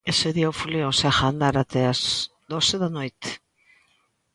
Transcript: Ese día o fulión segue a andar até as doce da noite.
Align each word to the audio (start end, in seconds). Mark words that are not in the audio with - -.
Ese 0.13 0.27
día 0.35 0.51
o 0.53 0.57
fulión 0.61 0.91
segue 0.99 1.21
a 1.23 1.27
andar 1.31 1.55
até 1.57 1.81
as 1.93 2.01
doce 2.51 2.75
da 2.83 2.89
noite. 2.97 3.29